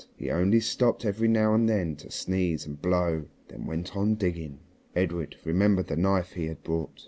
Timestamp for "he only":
0.17-0.59